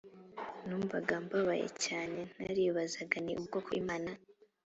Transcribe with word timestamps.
numvaga 0.67 1.13
mbabaye 1.25 1.67
cyane 1.85 2.19
naribazaga 2.43 3.15
nti 3.23 3.31
ubu 3.35 3.45
koko 3.53 3.69
imana 3.81 4.11